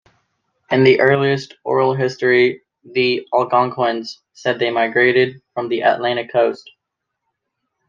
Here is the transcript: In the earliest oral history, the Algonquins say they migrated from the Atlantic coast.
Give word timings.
In 0.71 0.83
the 0.83 0.99
earliest 0.99 1.57
oral 1.63 1.93
history, 1.93 2.63
the 2.83 3.27
Algonquins 3.35 4.19
say 4.33 4.57
they 4.57 4.71
migrated 4.71 5.39
from 5.53 5.69
the 5.69 5.81
Atlantic 5.81 6.31
coast. 6.31 6.67